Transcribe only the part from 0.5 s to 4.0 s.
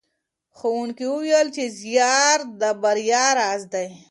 ښوونکي وویل چې زیار د بریا راز دی.